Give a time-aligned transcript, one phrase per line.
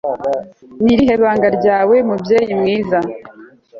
[0.83, 2.99] ni irihe banga ryawe mubyeyi mwiza